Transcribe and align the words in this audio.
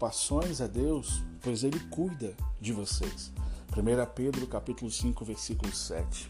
preocupações 0.00 0.62
a 0.62 0.66
Deus, 0.66 1.22
pois 1.42 1.62
Ele 1.62 1.78
cuida 1.90 2.34
de 2.58 2.72
vocês. 2.72 3.30
1 3.76 4.14
Pedro 4.14 4.46
capítulo 4.46 4.90
5, 4.90 5.22
versículo 5.26 5.70
7. 5.70 6.26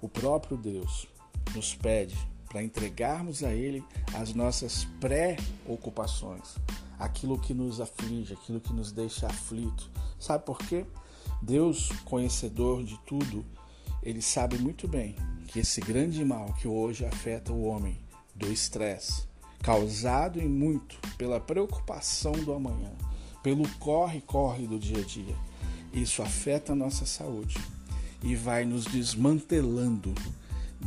O 0.00 0.08
próprio 0.08 0.56
Deus 0.56 1.06
nos 1.54 1.72
pede 1.72 2.18
para 2.48 2.64
entregarmos 2.64 3.44
a 3.44 3.54
Ele 3.54 3.84
as 4.12 4.34
nossas 4.34 4.86
pré-ocupações, 4.98 6.56
aquilo 6.98 7.38
que 7.38 7.54
nos 7.54 7.80
aflige, 7.80 8.32
aquilo 8.34 8.60
que 8.60 8.72
nos 8.72 8.90
deixa 8.90 9.28
aflito. 9.28 9.88
Sabe 10.18 10.44
por 10.44 10.58
quê? 10.58 10.84
Deus, 11.40 11.90
conhecedor 12.04 12.82
de 12.82 12.98
tudo, 13.06 13.44
ele 14.02 14.20
sabe 14.20 14.58
muito 14.58 14.88
bem 14.88 15.14
que 15.46 15.60
esse 15.60 15.80
grande 15.80 16.24
mal 16.24 16.52
que 16.54 16.66
hoje 16.66 17.06
afeta 17.06 17.52
o 17.52 17.62
homem, 17.62 17.96
do 18.34 18.50
estresse, 18.50 19.28
causado 19.62 20.40
em 20.40 20.48
muito 20.48 20.98
pela 21.16 21.38
preocupação 21.38 22.32
do 22.32 22.52
amanhã, 22.52 22.90
pelo 23.42 23.68
corre-corre 23.78 24.66
do 24.66 24.78
dia 24.78 24.98
a 24.98 25.04
dia, 25.04 25.36
isso 25.92 26.22
afeta 26.22 26.72
a 26.72 26.76
nossa 26.76 27.04
saúde 27.04 27.58
e 28.22 28.36
vai 28.36 28.64
nos 28.64 28.84
desmantelando 28.84 30.14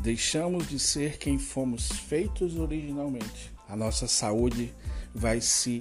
deixamos 0.02 0.68
de 0.68 0.80
ser 0.80 1.18
quem 1.18 1.40
fomos 1.40 1.88
feitos 1.88 2.56
originalmente. 2.58 3.52
A 3.68 3.76
nossa 3.76 4.08
saúde 4.08 4.74
vai 5.14 5.42
se 5.42 5.80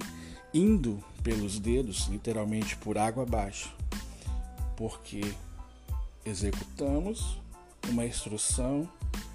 indo 0.53 1.03
pelos 1.23 1.59
dedos, 1.59 2.07
literalmente 2.07 2.77
por 2.77 2.97
água 2.97 3.25
abaixo, 3.25 3.75
porque 4.77 5.21
executamos 6.25 7.39
uma 7.89 8.07
instrução 8.07 8.89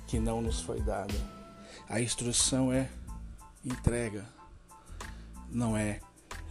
que 0.08 0.20
não 0.20 0.42
nos 0.42 0.62
foi 0.62 0.82
dada. 0.82 1.14
A 1.88 2.02
instrução 2.02 2.72
é 2.72 2.90
entrega, 3.64 4.26
não 5.52 5.76
é 5.76 6.00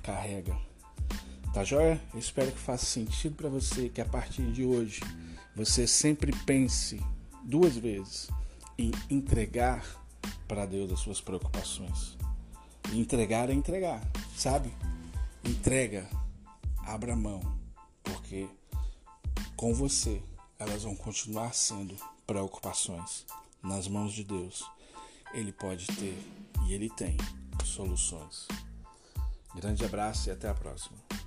carrega. 0.02 0.56
Tá 1.58 1.64
joia? 1.64 2.00
Espero 2.14 2.52
que 2.52 2.58
faça 2.60 2.86
sentido 2.86 3.34
para 3.34 3.48
você 3.48 3.88
que 3.88 4.00
a 4.00 4.04
partir 4.04 4.48
de 4.52 4.64
hoje 4.64 5.00
você 5.56 5.88
sempre 5.88 6.30
pense 6.46 7.04
duas 7.42 7.76
vezes 7.76 8.28
em 8.78 8.92
entregar 9.10 9.84
para 10.46 10.64
Deus 10.66 10.92
as 10.92 11.00
suas 11.00 11.20
preocupações. 11.20 12.16
E 12.92 13.00
entregar 13.00 13.50
é 13.50 13.54
entregar, 13.54 14.00
sabe? 14.36 14.72
Entrega, 15.44 16.08
abra 16.86 17.16
mão, 17.16 17.40
porque 18.04 18.48
com 19.56 19.74
você 19.74 20.22
elas 20.60 20.84
vão 20.84 20.94
continuar 20.94 21.54
sendo 21.54 21.96
preocupações. 22.24 23.26
Nas 23.60 23.88
mãos 23.88 24.12
de 24.12 24.22
Deus, 24.22 24.62
Ele 25.34 25.50
pode 25.50 25.88
ter 25.88 26.16
e 26.68 26.72
Ele 26.72 26.88
tem 26.88 27.16
soluções. 27.64 28.46
Grande 29.56 29.84
abraço 29.84 30.28
e 30.28 30.30
até 30.30 30.48
a 30.48 30.54
próxima. 30.54 31.17